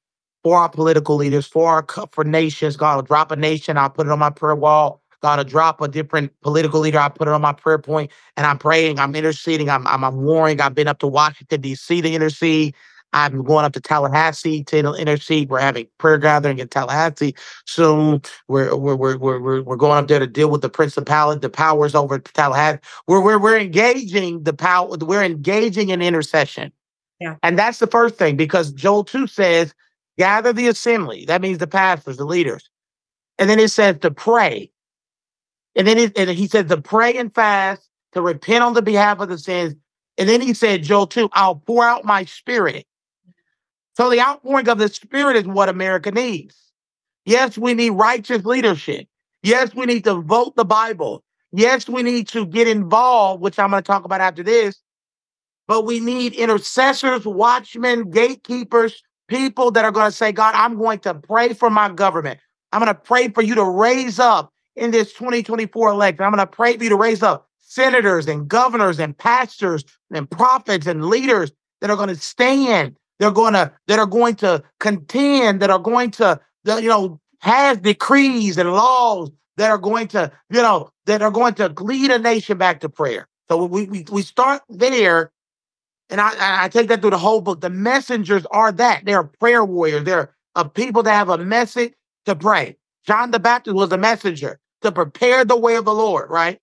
[0.44, 2.76] for our political leaders, for our for nations.
[2.76, 5.80] God will drop a nation, I'll put it on my prayer wall God to drop
[5.80, 6.98] a different political leader.
[6.98, 10.22] I put it on my prayer point and I'm praying, I'm interceding, I'm, I'm, I'm
[10.22, 10.60] warring.
[10.60, 12.02] I've been up to Washington, D.C.
[12.02, 12.74] to intercede.
[13.12, 15.50] I'm going up to Tallahassee to intercede.
[15.50, 17.34] We're having prayer gathering in Tallahassee
[17.66, 18.22] soon.
[18.48, 21.94] We're we're we're we're we're going up there to deal with the principality, the powers
[21.94, 22.80] over Tallahassee.
[23.06, 24.96] We're we're we're engaging the power.
[24.98, 26.72] We're engaging in intercession.
[27.20, 29.74] Yeah, and that's the first thing because Joel two says,
[30.18, 31.26] gather the assembly.
[31.26, 32.70] That means the pastors, the leaders,
[33.38, 34.71] and then it says to pray.
[35.74, 39.20] And then it, and he said to pray and fast, to repent on the behalf
[39.20, 39.74] of the sins.
[40.18, 42.86] And then he said, Joel 2, I'll pour out my spirit.
[43.96, 46.56] So the outpouring of the spirit is what America needs.
[47.24, 49.06] Yes, we need righteous leadership.
[49.42, 51.24] Yes, we need to vote the Bible.
[51.52, 54.80] Yes, we need to get involved, which I'm going to talk about after this.
[55.68, 60.98] But we need intercessors, watchmen, gatekeepers, people that are going to say, God, I'm going
[61.00, 62.40] to pray for my government.
[62.72, 66.24] I'm going to pray for you to raise up in this 2024 election.
[66.24, 70.30] I'm going to pray for you to raise up senators and governors and pastors and
[70.30, 72.96] prophets and leaders that are going to stand.
[73.18, 75.60] They're going to that are going to contend.
[75.60, 80.62] That are going to you know have decrees and laws that are going to you
[80.62, 83.28] know that are going to lead a nation back to prayer.
[83.48, 85.32] So we we, we start there.
[86.10, 87.62] And I, I take that through the whole book.
[87.62, 89.06] The messengers are that.
[89.06, 90.04] They're prayer warriors.
[90.04, 91.94] They're a people that have a message
[92.26, 92.76] to pray.
[93.06, 96.60] John the Baptist was a messenger to prepare the way of the Lord, right?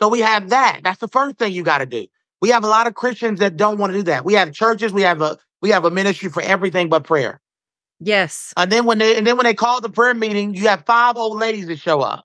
[0.00, 0.80] So we have that.
[0.84, 2.06] That's the first thing you got to do.
[2.40, 4.24] We have a lot of Christians that don't want to do that.
[4.24, 7.40] We have churches, we have a we have a ministry for everything but prayer.
[8.00, 8.52] Yes.
[8.56, 11.16] And then when they and then when they call the prayer meeting, you have five
[11.16, 12.24] old ladies that show up.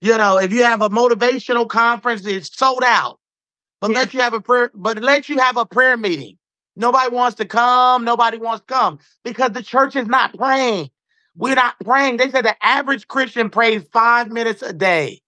[0.00, 3.18] You know, if you have a motivational conference, it's sold out.
[3.80, 3.98] but yeah.
[3.98, 6.38] let you have a prayer, but let you have a prayer meeting.
[6.76, 8.04] Nobody wants to come.
[8.04, 10.90] Nobody wants to come because the church is not praying.
[11.36, 12.16] We're not praying.
[12.16, 15.20] They said the average Christian prays five minutes a day.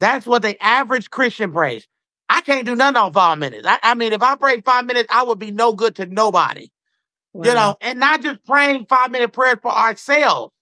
[0.00, 1.86] That's what the average Christian prays.
[2.28, 3.66] I can't do nothing on five minutes.
[3.66, 6.70] I, I mean, if I prayed five minutes, I would be no good to nobody.
[7.32, 7.44] Wow.
[7.48, 10.52] You know, and not just praying five minute prayers for ourselves.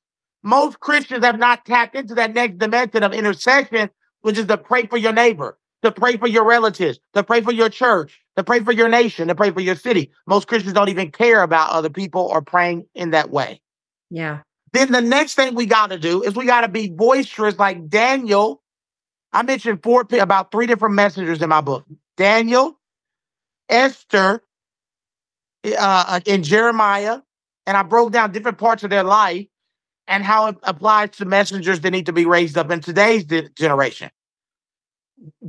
[0.43, 3.91] Most Christians have not tapped into that next dimension of intercession,
[4.23, 7.53] which is to pray for your neighbor, to pray for your relatives, to pray for
[7.53, 10.11] your church, to pray for your nation, to pray for your city.
[10.27, 13.62] Most Christians don't even care about other people or praying in that way.
[14.13, 14.41] Yeah.
[14.75, 17.89] Then the next thing we got to do is we got to be boisterous like
[17.89, 18.63] Daniel.
[19.33, 21.85] I mentioned four about three different messengers in my book.
[22.19, 22.79] Daniel,
[23.71, 24.43] Esther,
[25.79, 27.21] uh, in Jeremiah,
[27.67, 29.47] and I broke down different parts of their life
[30.07, 34.11] and how it applies to messengers that need to be raised up in today's generation.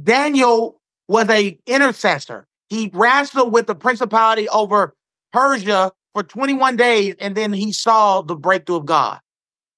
[0.04, 2.48] Daniel was a intercessor.
[2.70, 4.96] He wrestled with the principality over
[5.34, 9.20] Persia for 21 days, and then he saw the breakthrough of God.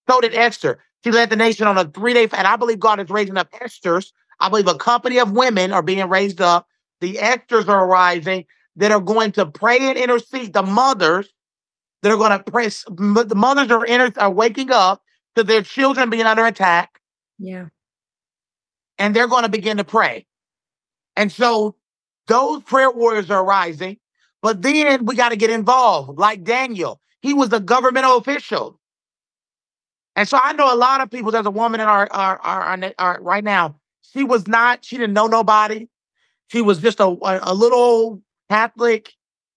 [0.10, 0.80] So did Esther.
[1.04, 4.12] She led the nation on a three-day, and I believe God is raising up Esther's.
[4.40, 6.68] I believe a company of women are being raised up.
[7.00, 8.46] The Esther's are arising
[8.76, 10.54] that are going to pray and intercede.
[10.54, 11.32] The mothers
[12.02, 12.68] that are going to pray.
[12.68, 15.02] The mothers are, inter- are waking up
[15.36, 17.00] to their children being under attack.
[17.40, 17.66] Yeah.
[18.98, 20.26] And they're going to begin to pray.
[21.16, 21.76] And so
[22.28, 23.98] those prayer warriors are rising.
[24.46, 27.02] But then we got to get involved, like Daniel.
[27.24, 28.80] He was a governmental official.
[30.16, 31.32] And so I know a lot of people.
[31.32, 33.80] There's a woman in our, our, our, our, our right now.
[34.04, 35.88] She was not, she didn't know nobody.
[36.50, 39.16] She was just a, a, a little Catholic.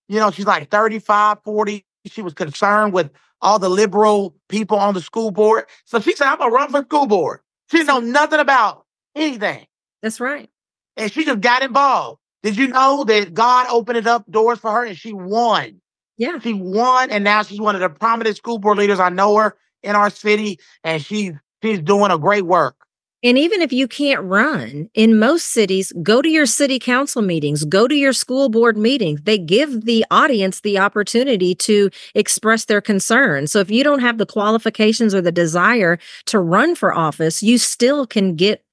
[0.08, 1.84] You know, she's like 35, 40.
[2.06, 3.10] She was concerned with
[3.42, 5.66] all the liberal people on the school board.
[5.84, 7.40] So she said, I'm going to run for school board.
[7.70, 9.66] She didn't know nothing about anything.
[10.00, 10.48] That's right.
[10.96, 12.20] And she just got involved.
[12.42, 15.80] Did you know that God opened up doors for her and she won?
[16.16, 16.38] Yeah.
[16.38, 17.10] She won.
[17.10, 19.00] And now she's one of the prominent school board leaders.
[19.00, 22.76] I know her in our city and she, she's doing a great work.
[23.24, 27.64] And even if you can't run in most cities, go to your city council meetings,
[27.64, 29.22] go to your school board meetings.
[29.22, 33.50] They give the audience the opportunity to express their concerns.
[33.50, 37.58] So if you don't have the qualifications or the desire to run for office, you
[37.58, 38.64] still can get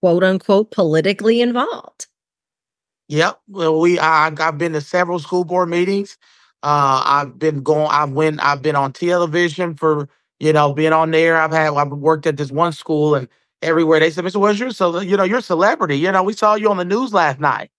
[0.00, 2.08] quote unquote politically involved.
[3.08, 3.40] Yep.
[3.48, 6.18] Well, we I, I've been to several school board meetings.
[6.62, 7.88] Uh, I've been going.
[7.90, 8.42] I've went.
[8.42, 10.08] I've been on television for
[10.40, 11.36] you know being on there.
[11.40, 11.72] I've had.
[11.74, 13.28] I've worked at this one school and
[13.62, 14.00] everywhere.
[14.00, 14.40] They said, Mr.
[14.40, 15.98] What's your so you know, you're a celebrity.
[15.98, 17.70] You know, we saw you on the news last night.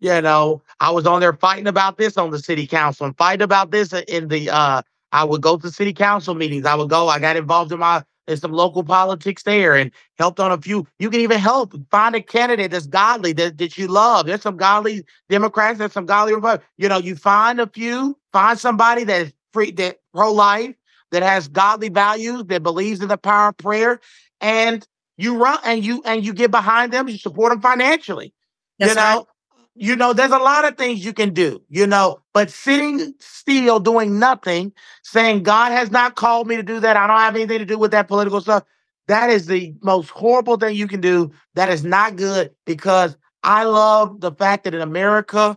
[0.00, 3.42] You know, I was on there fighting about this on the city council and fighting
[3.44, 6.66] about this in the uh I would go to city council meetings.
[6.66, 10.40] I would go, I got involved in my in some local politics there and helped
[10.40, 10.86] on a few.
[10.98, 14.26] You can even help find a candidate that's godly that, that you love.
[14.26, 16.68] There's some godly Democrats, there's some godly Republicans.
[16.78, 20.74] You know, you find a few, find somebody that's free that pro-life,
[21.10, 24.00] that has godly values, that believes in the power of prayer,
[24.40, 24.86] and
[25.18, 28.32] you run and you and you get behind them, you support them financially.
[28.78, 29.26] That's you know, right.
[29.74, 33.80] You know, there's a lot of things you can do, you know, but sitting still
[33.80, 36.96] doing nothing, saying God has not called me to do that.
[36.96, 38.64] I don't have anything to do with that political stuff.
[39.08, 41.30] That is the most horrible thing you can do.
[41.54, 45.56] That is not good because I love the fact that in America,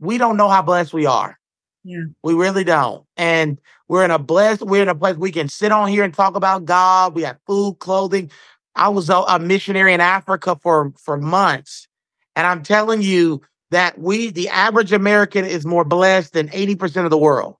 [0.00, 1.38] we don't know how blessed we are.
[1.84, 2.04] Yeah.
[2.22, 3.04] We really don't.
[3.16, 6.12] And we're in a blessed, we're in a place we can sit on here and
[6.14, 7.14] talk about God.
[7.14, 8.30] We have food, clothing.
[8.74, 11.86] I was a, a missionary in Africa for for months,
[12.34, 17.10] and I'm telling you that we, the average American, is more blessed than 80% of
[17.10, 17.56] the world.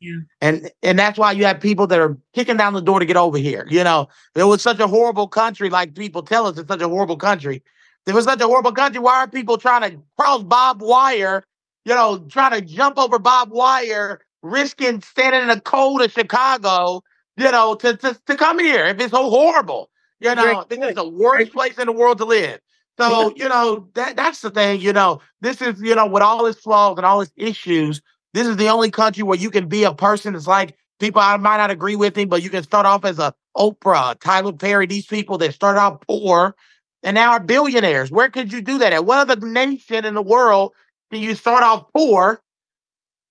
[0.00, 0.18] Yeah.
[0.40, 3.16] And and that's why you have people that are kicking down the door to get
[3.16, 3.66] over here.
[3.70, 6.88] You know, it was such a horrible country, like people tell us it's such a
[6.88, 7.62] horrible country.
[8.06, 9.00] It was such a horrible country.
[9.00, 11.44] Why are people trying to cross barbed wire?
[11.84, 17.02] You know, trying to jump over barbed wire, risking standing in the cold of Chicago,
[17.36, 19.90] you know, to, to, to come here if it's so horrible.
[20.20, 22.60] You know, this is the worst place in the world to live.
[22.98, 26.46] So, you know, that that's the thing, you know, this is, you know, with all
[26.46, 28.00] its flaws and all its issues,
[28.32, 31.36] this is the only country where you can be a person that's like people I
[31.36, 34.86] might not agree with him, but you can start off as a Oprah, Tyler Perry,
[34.86, 36.54] these people that start out poor
[37.02, 38.10] and now are billionaires.
[38.10, 39.04] Where could you do that at?
[39.04, 40.72] What other nation in the world
[41.12, 42.40] can you start off poor,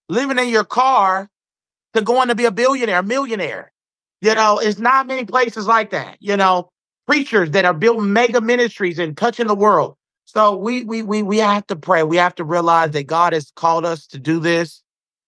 [0.10, 1.30] living in your car,
[1.94, 3.72] to going to be a billionaire, a millionaire?
[4.22, 6.18] You know, it's not many places like that.
[6.20, 6.72] You know,
[7.08, 9.98] preachers that are building mega ministries and touching the world.
[10.26, 12.04] So we we we we have to pray.
[12.04, 14.82] We have to realize that God has called us to do this,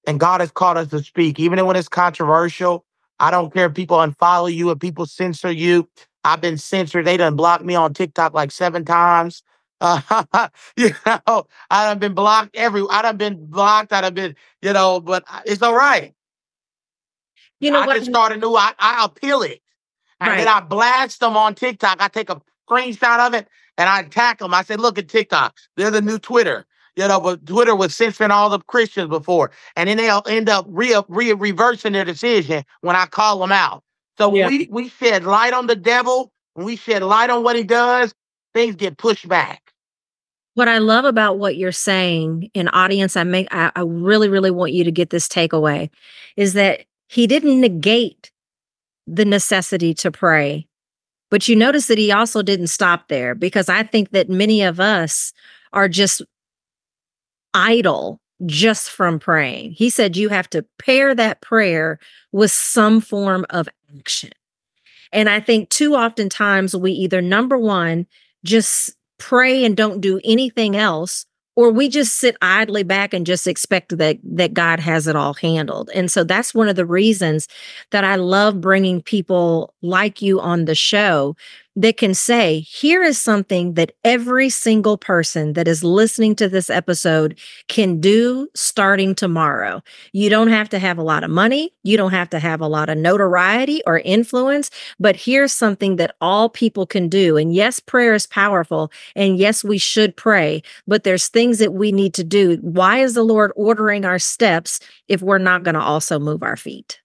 [0.07, 2.84] and God has called us to speak, even when it's controversial.
[3.19, 5.88] I don't care if people unfollow you, if people censor you.
[6.23, 7.05] I've been censored.
[7.05, 9.43] They done blocked me on TikTok like seven times.
[9.80, 12.84] Uh, you know, I have been blocked every.
[12.89, 13.93] I have been blocked.
[13.93, 16.13] I have been, you know, but it's all right.
[17.59, 17.95] You know I what?
[17.97, 18.55] just start a new.
[18.55, 19.61] I I appeal it,
[20.20, 20.38] and Right.
[20.38, 21.97] then I blast them on TikTok.
[22.01, 23.47] I take a screenshot of it
[23.78, 24.53] and I attack them.
[24.53, 25.55] I say, "Look at TikTok.
[25.76, 26.65] They're the new Twitter."
[26.95, 30.65] You know, but Twitter was censoring all the Christians before, and then they'll end up
[30.68, 33.84] re, re reversing their decision when I call them out.
[34.18, 34.47] So Yeah.
[34.47, 36.32] we we shed light on the devil.
[36.55, 38.15] When we shed light on what he does,
[38.55, 39.61] things get pushed back.
[40.55, 44.49] What I love about what you're saying, in audience, I make I, I really, really
[44.49, 45.91] want you to get this takeaway,
[46.36, 48.32] is that he didn't negate
[49.08, 50.68] the necessity to pray.
[51.30, 54.80] But you notice that he also didn't stop there because I think that many of
[54.80, 55.34] us
[55.74, 56.22] are just
[57.53, 59.72] idle just from praying.
[59.72, 61.99] He said you have to pair that prayer
[62.32, 64.30] with some form of action.
[65.12, 68.05] And I think too oftentimes we either number one,
[68.43, 71.26] just pray and don't do anything else,
[71.58, 75.34] or we just sit idly back and just expect that that God has it all
[75.34, 75.89] handled.
[75.93, 77.47] And so that's one of the reasons
[77.89, 81.36] that I love bringing people like you on the show
[81.78, 86.71] that can say, here is something that every single person that is listening to this
[86.71, 89.84] episode can do starting tomorrow.
[90.11, 92.67] You don't have to have a lot of money, you don't have to have a
[92.67, 97.38] lot of notoriety or influence, but here's something that all people can do.
[97.38, 101.91] And yes, prayer is powerful, and yes, we should pray, but there's things that we
[101.91, 102.57] need to do.
[102.61, 106.57] Why is the Lord ordering our steps if we're not going to also move our
[106.57, 106.99] feet?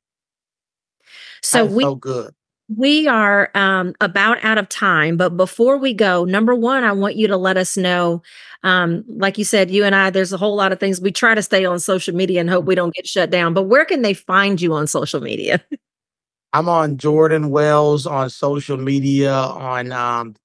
[1.43, 2.35] So we so good.
[2.77, 7.17] We are um, about out of time, but before we go, number one, I want
[7.17, 8.23] you to let us know.
[8.63, 11.35] Um, like you said, you and I, there's a whole lot of things we try
[11.35, 13.55] to stay on social media and hope we don't get shut down.
[13.55, 15.63] But where can they find you on social media?
[16.53, 19.33] I'm on Jordan Wells on social media.
[19.33, 20.37] On um,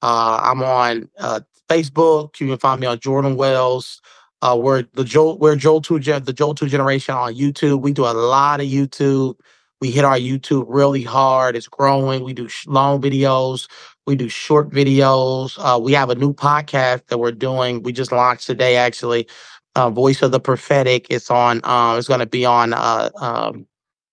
[0.00, 2.40] uh, I'm on uh, Facebook.
[2.40, 4.00] You can find me on Jordan Wells.
[4.40, 5.38] Uh, we're the Joel.
[5.38, 7.82] We're Joel two the Joel two generation on YouTube.
[7.82, 9.36] We do a lot of YouTube.
[9.82, 11.56] We hit our YouTube really hard.
[11.56, 12.22] It's growing.
[12.22, 13.68] We do sh- long videos.
[14.06, 15.58] We do short videos.
[15.58, 17.82] Uh, we have a new podcast that we're doing.
[17.82, 19.26] We just launched today, actually.
[19.74, 21.08] Uh, Voice of the Prophetic.
[21.10, 21.62] It's on.
[21.64, 22.74] Uh, it's going to be on.
[22.74, 23.66] Uh, um,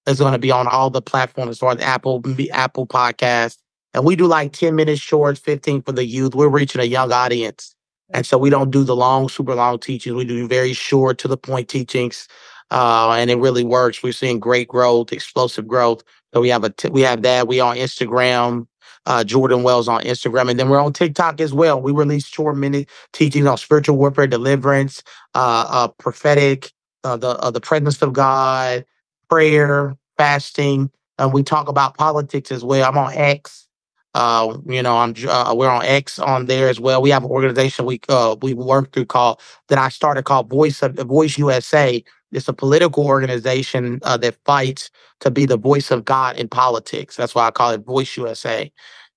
[0.08, 3.60] it's going to be on all the platforms as far as Apple Apple Podcast.
[3.94, 6.34] And we do like 10 minute shorts, 15 for the youth.
[6.34, 7.76] We're reaching a young audience.
[8.12, 10.16] And so we don't do the long, super long teachings.
[10.16, 12.28] We do very short to the point teachings.
[12.72, 14.04] Uh, and it really works.
[14.04, 16.04] We're seeing great growth, explosive growth.
[16.34, 17.48] So we have a t- we have that.
[17.48, 18.68] We on Instagram,
[19.06, 21.82] uh, Jordan Wells on Instagram, and then we're on TikTok as well.
[21.82, 25.04] We release short minute teachings on spiritual warfare, deliverance,
[25.34, 26.72] uh, uh prophetic,
[27.04, 28.86] uh, the uh, the presence of God,
[29.30, 30.92] prayer, fasting.
[31.18, 32.88] Uh, we talk about politics as well.
[32.88, 33.68] I'm on X.
[34.16, 37.02] Uh, you know, I'm uh, we're on X on there as well.
[37.02, 39.40] We have an organization we uh we work through called
[39.70, 42.04] that I started called Voice of Voice USA.
[42.32, 44.90] It's a political organization uh, that fights
[45.22, 47.16] to be the voice of God in politics.
[47.16, 48.72] That's why I call it Voice USA.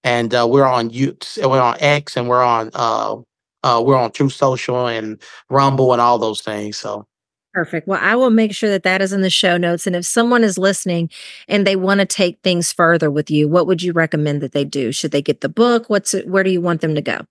[0.04, 3.16] And uh, we're on you we're on X and we're on uh
[3.64, 5.20] uh we're on Truth Social and
[5.50, 6.76] Rumble and all those things.
[6.76, 7.06] So
[7.52, 7.86] Perfect.
[7.86, 9.86] Well, I will make sure that that is in the show notes.
[9.86, 11.10] And if someone is listening
[11.48, 14.64] and they want to take things further with you, what would you recommend that they
[14.64, 14.90] do?
[14.90, 15.90] Should they get the book?
[15.90, 17.26] What's it, where do you want them to go?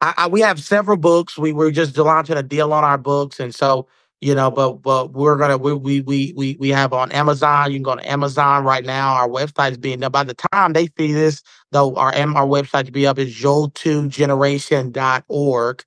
[0.00, 1.38] I, I, we have several books.
[1.38, 3.86] We were just launching a deal on our books, and so
[4.20, 7.70] you know, but but we're gonna we we we we we have on Amazon.
[7.70, 9.14] You can go to Amazon right now.
[9.14, 10.10] Our website is being done.
[10.10, 11.42] By the time they see this,
[11.72, 15.84] though, our our website to be up is joel2generation.org,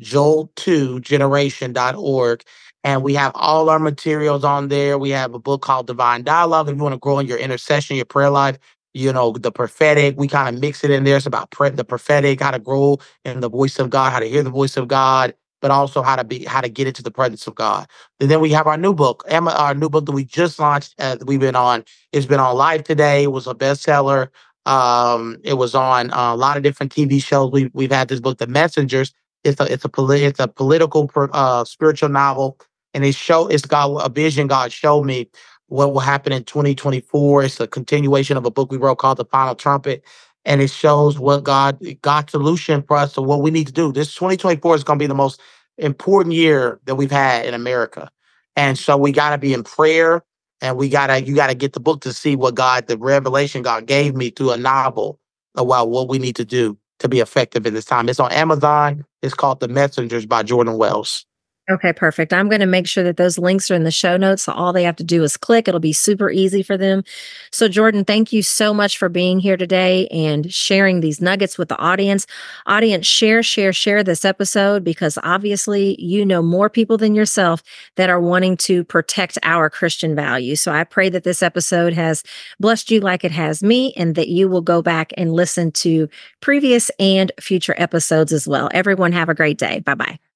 [0.00, 2.44] joel2generation.org.
[2.84, 4.98] And we have all our materials on there.
[4.98, 6.68] We have a book called Divine Dialogue.
[6.68, 8.58] If you want to grow in your intercession, your prayer life,
[8.94, 11.16] you know, the prophetic, we kind of mix it in there.
[11.18, 14.28] It's about pre- the prophetic, how to grow in the voice of God, how to
[14.28, 17.10] hear the voice of God, but also how to be, how to get into the
[17.10, 17.86] presence of God.
[18.18, 20.94] And then we have our new book, Emma, our new book that we just launched.
[20.98, 23.24] Uh, we've been on, it's been on live today.
[23.24, 24.28] It was a bestseller.
[24.66, 27.52] Um, it was on a lot of different TV shows.
[27.52, 29.12] We, we've had this book, The Messengers.
[29.44, 32.58] It's a, it's a, poli- it's a political, uh, spiritual novel.
[32.94, 35.28] And it show, it's God, a vision God showed me
[35.68, 37.44] what will happen in 2024.
[37.44, 40.04] It's a continuation of a book we wrote called The Final Trumpet.
[40.44, 43.92] And it shows what God, God's solution for us to what we need to do.
[43.92, 45.40] This 2024 is going to be the most
[45.78, 48.10] important year that we've had in America.
[48.56, 50.24] And so we got to be in prayer
[50.60, 52.98] and we got to, you got to get the book to see what God, the
[52.98, 55.20] revelation God gave me through a novel
[55.56, 58.08] about what we need to do to be effective in this time.
[58.08, 59.04] It's on Amazon.
[59.22, 61.26] It's called The Messengers by Jordan Wells.
[61.70, 62.32] Okay, perfect.
[62.32, 64.42] I'm going to make sure that those links are in the show notes.
[64.42, 65.68] So all they have to do is click.
[65.68, 67.04] It'll be super easy for them.
[67.52, 71.68] So, Jordan, thank you so much for being here today and sharing these nuggets with
[71.68, 72.26] the audience.
[72.66, 77.62] Audience, share, share, share this episode because obviously you know more people than yourself
[77.94, 80.60] that are wanting to protect our Christian values.
[80.60, 82.24] So I pray that this episode has
[82.58, 86.08] blessed you like it has me and that you will go back and listen to
[86.40, 88.68] previous and future episodes as well.
[88.72, 89.78] Everyone, have a great day.
[89.80, 90.29] Bye bye.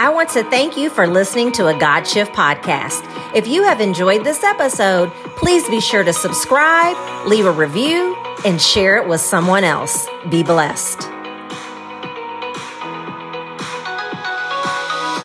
[0.00, 3.04] I want to thank you for listening to a God Shift podcast.
[3.36, 6.96] If you have enjoyed this episode, please be sure to subscribe,
[7.26, 10.08] leave a review, and share it with someone else.
[10.30, 11.19] Be blessed.